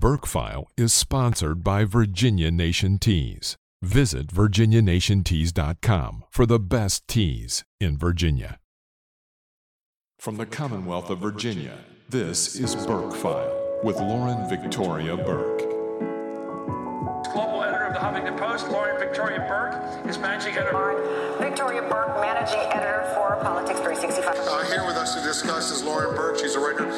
[0.00, 3.58] Burke File is sponsored by Virginia Nation Teas.
[3.82, 8.58] Visit virginianationteas.com for the best teas in Virginia.
[10.18, 11.76] From the Commonwealth of Virginia,
[12.08, 15.68] this is Burke File with Lauren Victoria Burke.
[17.34, 20.72] Global editor of the Huffington Post, Lauren Victoria Burke, is managing editor.
[20.72, 24.36] Lauren Victoria Burke, managing editor for Politics 365.
[24.48, 26.38] Uh, here with us to discuss is Lauren Burke.
[26.38, 26.90] She's a writer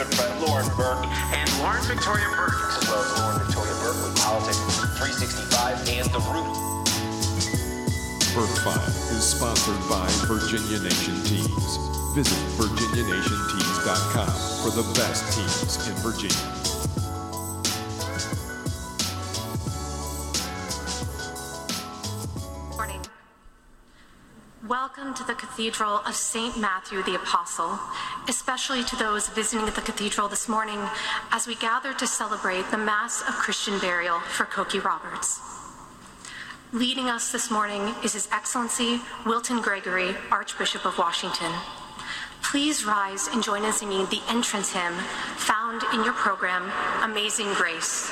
[0.00, 1.06] Hill with my good friend Lauren Burke.
[1.32, 2.56] And Lauren Victoria Burke.
[2.76, 4.58] As well as Lauren Victoria Burke with Politics
[4.96, 6.56] 365 and The Root.
[8.34, 11.78] Burke File is sponsored by Virginia Nation Teas.
[12.14, 14.32] Visit virginianationteas.com
[14.62, 16.60] for the best teas in Virginia.
[22.76, 23.02] Morning.
[24.66, 26.58] Welcome to the Cathedral of St.
[26.58, 27.78] Matthew the Apostle,
[28.28, 30.78] especially to those visiting the cathedral this morning
[31.32, 35.40] as we gather to celebrate the Mass of Christian Burial for Cokie Roberts.
[36.72, 41.52] Leading us this morning is His Excellency Wilton Gregory, Archbishop of Washington.
[42.42, 44.94] Please rise and join in singing the entrance hymn
[45.36, 46.70] found in your program,
[47.02, 48.10] Amazing Grace.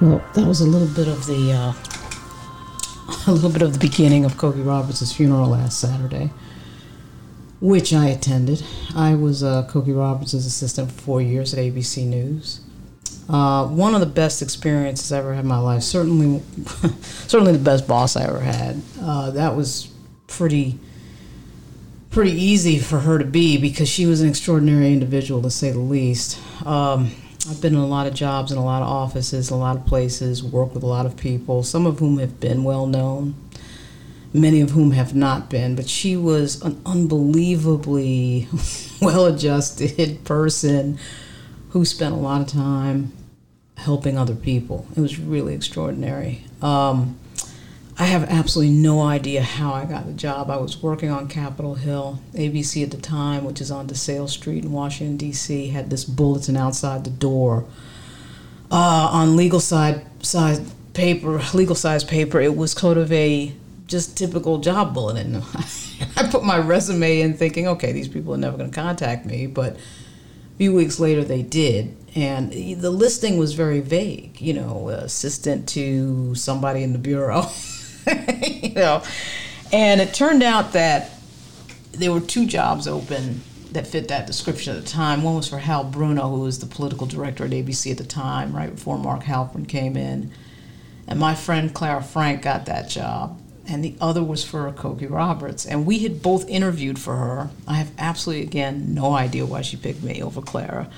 [0.00, 1.72] Well, that was a little bit of the uh,
[3.26, 6.30] a little bit of the beginning of Cokie Roberts' funeral last Saturday,
[7.60, 8.64] which I attended.
[8.96, 12.60] I was uh, Cokie Roberts' assistant for four years at ABC News.
[13.28, 15.82] Uh, one of the best experiences I ever had in my life.
[15.82, 16.42] Certainly,
[17.02, 18.80] certainly the best boss I ever had.
[19.00, 19.92] Uh, that was
[20.26, 20.78] pretty
[22.10, 25.78] pretty easy for her to be because she was an extraordinary individual to say the
[25.78, 26.40] least.
[26.66, 27.12] Um,
[27.48, 29.86] I've been in a lot of jobs in a lot of offices, a lot of
[29.86, 33.34] places, worked with a lot of people, some of whom have been well known,
[34.32, 35.74] many of whom have not been.
[35.74, 38.48] But she was an unbelievably
[39.00, 40.98] well adjusted person
[41.70, 43.12] who spent a lot of time
[43.78, 44.86] helping other people.
[44.94, 46.44] It was really extraordinary.
[46.60, 47.18] Um,
[48.00, 50.48] I have absolutely no idea how I got the job.
[50.48, 52.18] I was working on Capitol Hill.
[52.32, 56.56] ABC at the time, which is on DeSales Street in Washington, D.C., had this bulletin
[56.56, 57.66] outside the door
[58.70, 60.60] uh, on legal side size
[60.94, 62.40] paper, legal size paper.
[62.40, 63.52] It was sort of a
[63.86, 65.42] just typical job bulletin.
[66.16, 69.46] I put my resume in thinking, okay, these people are never going to contact me.
[69.46, 71.94] But a few weeks later, they did.
[72.14, 77.44] And the listing was very vague, you know, assistant to somebody in the bureau.
[78.42, 79.02] you know,
[79.72, 81.10] and it turned out that
[81.92, 83.40] there were two jobs open
[83.72, 85.22] that fit that description at the time.
[85.22, 88.54] One was for Hal Bruno, who was the political director at ABC at the time,
[88.54, 90.32] right before Mark Halperin came in.
[91.06, 93.40] And my friend Clara Frank got that job.
[93.66, 95.64] And the other was for Cokie Roberts.
[95.64, 97.50] And we had both interviewed for her.
[97.68, 100.90] I have absolutely, again, no idea why she picked me over Clara.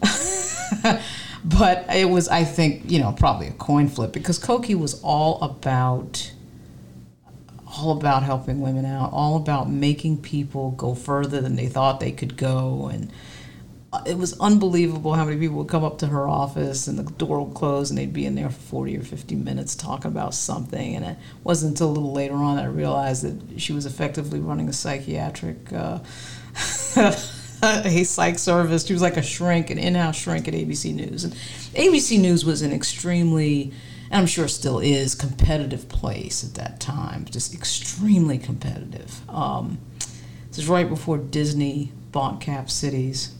[1.44, 5.42] but it was, I think, you know, probably a coin flip because Cokie was all
[5.42, 6.32] about
[7.76, 12.12] all about helping women out, all about making people go further than they thought they
[12.12, 12.90] could go.
[12.92, 13.12] And
[13.92, 17.10] uh, it was unbelievable how many people would come up to her office and the
[17.12, 20.34] door would close and they'd be in there for 40 or 50 minutes talking about
[20.34, 20.96] something.
[20.96, 24.40] And it wasn't until a little later on that I realized that she was effectively
[24.40, 25.72] running a psychiatric.
[25.72, 26.00] Uh,
[27.62, 28.86] a psych service.
[28.86, 31.24] She was like a shrink, an in-house shrink at ABC News.
[31.24, 31.34] And
[31.74, 33.72] ABC News was an extremely
[34.10, 39.20] and I'm sure still is, competitive place at that time, just extremely competitive.
[39.28, 39.78] Um,
[40.48, 43.34] this is right before Disney bought Cap Cities,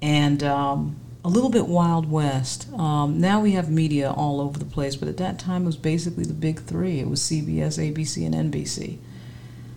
[0.00, 2.72] and um, a little bit Wild West.
[2.72, 5.76] Um, now we have media all over the place, but at that time it was
[5.76, 6.98] basically the big three.
[6.98, 8.96] It was CBS, ABC, and NBC.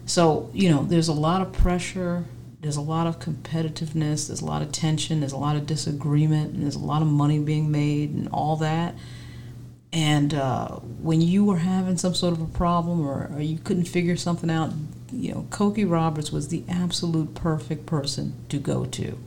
[0.06, 2.24] So you know, there's a lot of pressure.
[2.62, 4.28] There's a lot of competitiveness.
[4.28, 5.20] There's a lot of tension.
[5.20, 8.56] There's a lot of disagreement, and there's a lot of money being made, and all
[8.58, 8.96] that
[9.94, 10.70] and uh,
[11.02, 14.50] when you were having some sort of a problem or, or, you couldn't figure something
[14.50, 14.72] out,
[15.12, 19.20] you know, Cokie Roberts was the absolute perfect person to go to.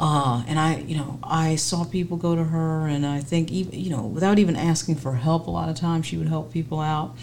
[0.00, 3.78] Uh, and I, you know, I saw people go to her, and I think even,
[3.78, 6.80] you know, without even asking for help, a lot of times she would help people
[6.80, 7.14] out.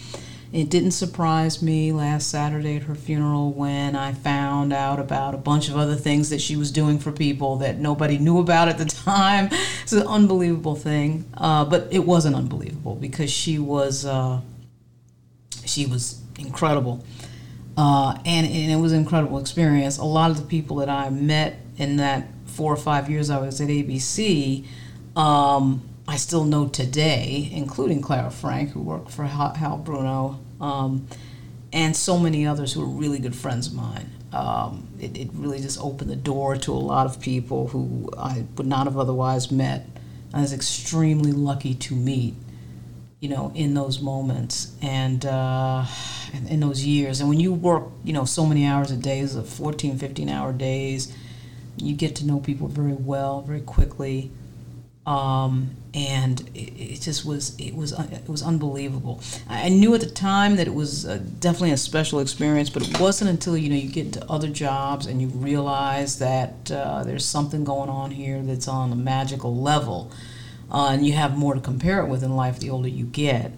[0.52, 5.38] It didn't surprise me last Saturday at her funeral when I found out about a
[5.38, 8.78] bunch of other things that she was doing for people that nobody knew about at
[8.78, 9.48] the time.
[9.82, 14.40] It's an unbelievable thing, uh, but it wasn't unbelievable because she was uh,
[15.64, 17.04] she was incredible,
[17.76, 19.98] uh, and, and it was an incredible experience.
[19.98, 23.38] A lot of the people that I met in that four or five years I
[23.38, 24.64] was at ABC.
[25.16, 31.06] Um, I still know today, including Clara Frank, who worked for Hal Bruno, um,
[31.72, 34.10] and so many others who are really good friends of mine.
[34.32, 38.44] Um, it, it, really just opened the door to a lot of people who I
[38.56, 39.86] would not have otherwise met.
[40.34, 42.34] I was extremely lucky to meet,
[43.20, 45.86] you know, in those moments and uh,
[46.48, 47.20] in, those years.
[47.20, 50.52] And when you work, you know, so many hours a day, of 14, 15 hour
[50.52, 51.16] days,
[51.76, 54.30] you get to know people very well, very quickly.
[55.06, 59.20] Um, and it, it, just was it was it was unbelievable.
[59.48, 63.00] I knew at the time that it was uh, definitely a special experience, but it
[63.00, 67.24] wasn't until you know you get into other jobs and you realize that uh, there's
[67.24, 70.10] something going on here that's on a magical level,
[70.72, 73.52] uh, and you have more to compare it with in life the older you get.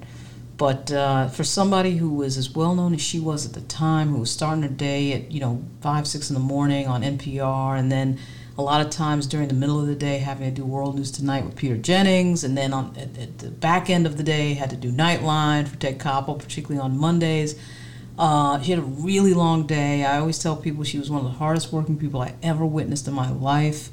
[0.59, 4.09] But uh, for somebody who was as well known as she was at the time,
[4.09, 7.79] who was starting her day at you know five six in the morning on NPR,
[7.79, 8.19] and then
[8.59, 11.13] a lot of times during the middle of the day having to do World News
[11.13, 14.55] Tonight with Peter Jennings, and then on at, at the back end of the day
[14.55, 17.55] had to do Nightline for Ted Koppel, particularly on Mondays.
[18.19, 20.05] Uh, she had a really long day.
[20.05, 23.07] I always tell people she was one of the hardest working people I ever witnessed
[23.07, 23.91] in my life.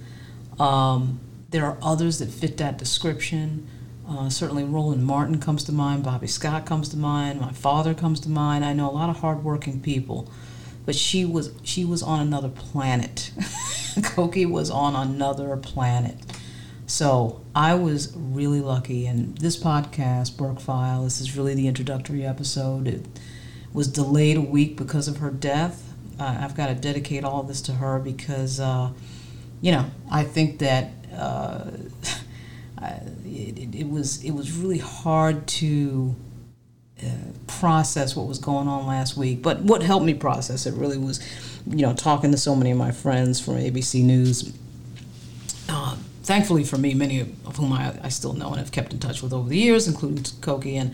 [0.60, 1.20] Um,
[1.52, 3.68] there are others that fit that description.
[4.10, 8.20] Uh, certainly, Roland Martin comes to mind, Bobby Scott comes to mind, my father comes
[8.22, 8.66] to mind.
[8.66, 10.28] I know a lot of hardworking people
[10.86, 13.32] but she was she was on another planet.
[13.96, 16.18] Cokie was on another planet.
[16.88, 22.24] So I was really lucky, and this podcast, Burke File, this is really the introductory
[22.24, 22.88] episode.
[22.88, 23.06] It
[23.74, 25.94] was delayed a week because of her death.
[26.20, 28.92] Uh, I've got to dedicate all this to her because, uh,
[29.62, 31.72] you know, I think that uh,
[33.26, 36.16] it, it was it was really hard to
[37.48, 39.42] process what was going on last week.
[39.42, 41.20] But what helped me process it really was,
[41.68, 44.54] you know, talking to so many of my friends from ABC News.
[45.68, 49.00] Uh, thankfully for me, many of whom I, I still know and have kept in
[49.00, 50.94] touch with over the years, including Cokie, and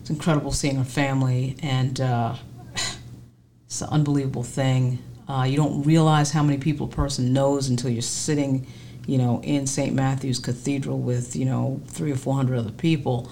[0.00, 2.34] it's incredible seeing her family, and uh,
[3.66, 4.98] it's an unbelievable thing.
[5.28, 8.66] Uh, you don't realize how many people a person knows until you're sitting,
[9.06, 9.94] you know, in St.
[9.94, 13.30] Matthew's Cathedral with, you know, three or four hundred other people.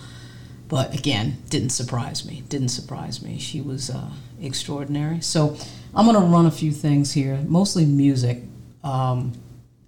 [0.69, 2.43] But again, didn't surprise me.
[2.49, 3.39] Didn't surprise me.
[3.39, 5.21] She was uh, extraordinary.
[5.21, 5.57] So
[5.95, 8.43] I'm going to run a few things here, mostly music.
[8.83, 9.33] Um,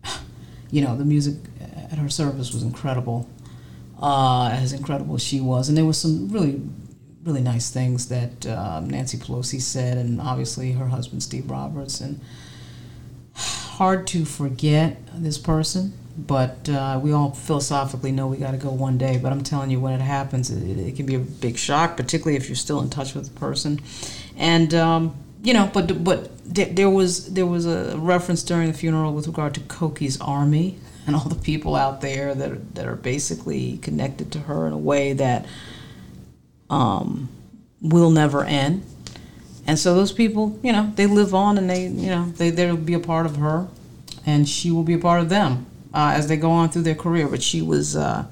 [0.70, 1.34] you know, the music
[1.90, 3.28] at her service was incredible,
[4.00, 5.68] uh, as incredible as she was.
[5.68, 6.60] And there were some really,
[7.24, 12.00] really nice things that um, Nancy Pelosi said, and obviously her husband, Steve Roberts.
[12.00, 12.20] And
[13.34, 18.70] hard to forget this person but uh, we all philosophically know we got to go
[18.70, 19.18] one day.
[19.18, 22.36] But I'm telling you, when it happens, it, it, can be a big shock, particularly
[22.36, 23.80] if you're still in touch with the person.
[24.36, 29.12] And um, you know, but but there was there was a reference during the funeral
[29.12, 32.96] with regard to Cokie's army and all the people out there that are, that are
[32.96, 35.46] basically connected to her in a way that
[36.68, 37.28] um,
[37.80, 38.84] will never end.
[39.66, 42.76] And so those people, you know, they live on and they, you know, they they'll
[42.76, 43.68] be a part of her,
[44.26, 46.94] and she will be a part of them uh, as they go on through their
[46.94, 47.28] career.
[47.28, 48.26] But she was uh,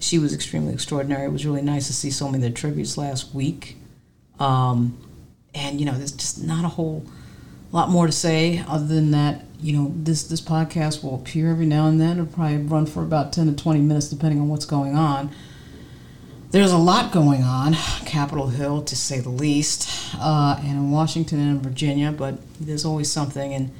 [0.00, 1.24] she was extremely extraordinary.
[1.24, 3.76] It was really nice to see so many of the tributes last week.
[4.38, 4.98] Um,
[5.54, 7.04] and you know, there's just not a whole
[7.72, 9.44] lot more to say other than that.
[9.60, 12.18] You know, this this podcast will appear every now and then.
[12.18, 15.30] It'll probably run for about ten to twenty minutes, depending on what's going on.
[16.50, 17.74] There's a lot going on,
[18.06, 22.12] Capitol Hill to say the least, uh, and in Washington and in Virginia.
[22.12, 23.70] But there's always something, and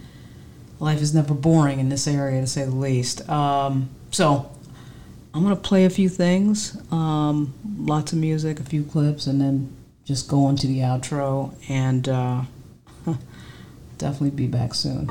[0.80, 3.28] life is never boring in this area to say the least.
[3.28, 4.50] Um, so
[5.34, 9.74] I'm gonna play a few things, um, lots of music, a few clips, and then
[10.04, 12.42] just go into the outro and uh,
[13.98, 15.08] definitely be back soon.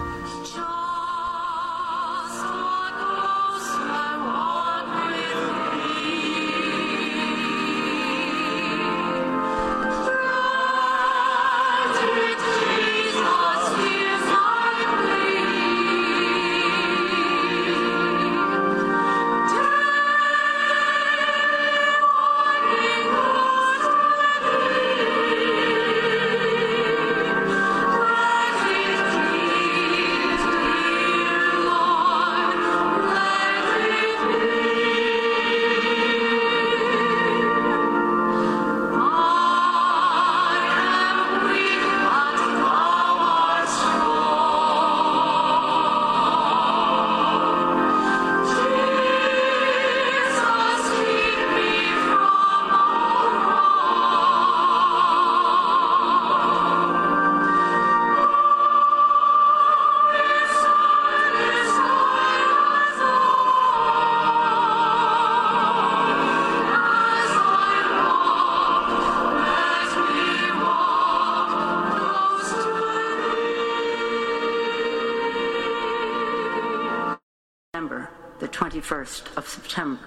[77.77, 80.01] September, the 21st of September,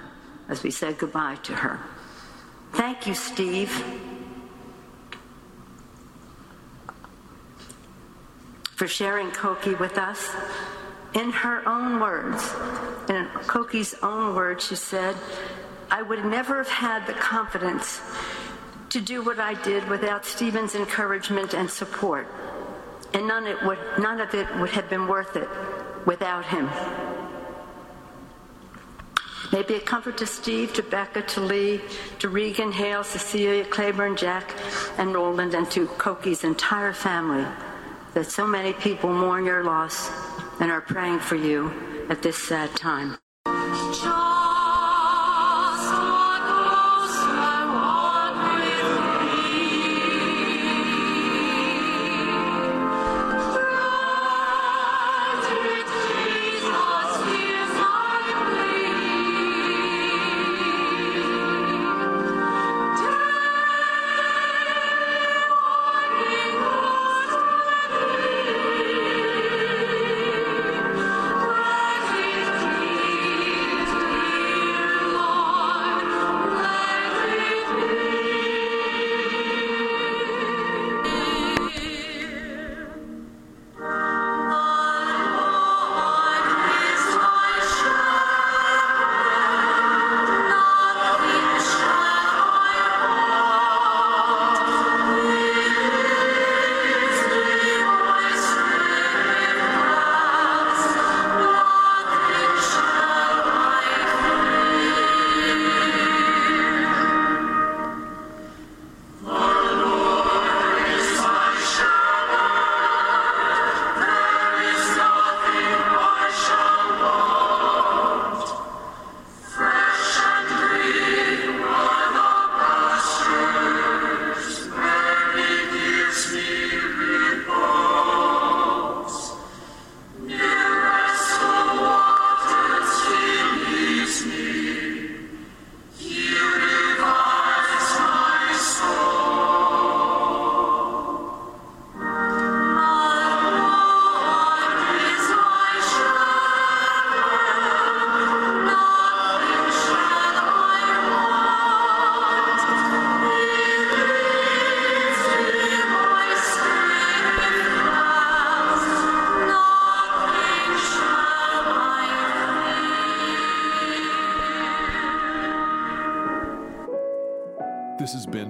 [0.48, 1.78] as we said goodbye to her.
[2.72, 3.70] Thank you, Steve.
[8.74, 10.34] For sharing Cokie with us.
[11.14, 12.42] In her own words,
[13.08, 15.14] in Cokie's own words, she said,
[15.92, 18.00] I would never have had the confidence
[18.88, 22.26] to do what I did without Stephen's encouragement and support.
[23.14, 25.48] And none, would, none of it would have been worth it
[26.04, 26.68] without him.
[29.52, 31.80] May be a comfort to Steve, to Becca, to Lee,
[32.21, 34.54] to Regan, Hale, Cecilia, Claiborne, Jack,
[34.97, 37.45] and Roland, and to Cokie's entire family
[38.14, 40.11] that so many people mourn your loss
[40.61, 41.73] and are praying for you
[42.09, 43.19] at this sad time.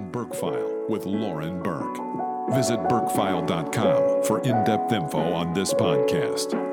[0.01, 2.55] Has been with Lauren Burke.
[2.55, 6.70] Visit burkefile.com for in depth info on this podcast.